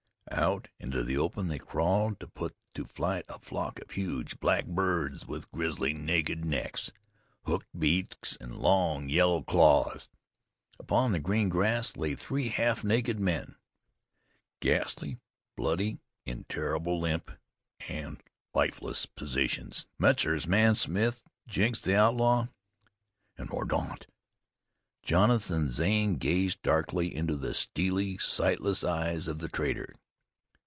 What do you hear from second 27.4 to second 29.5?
steely, sightless eyes of the